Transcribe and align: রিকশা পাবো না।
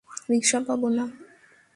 রিকশা 0.29 0.59
পাবো 0.67 0.87
না। 0.97 1.05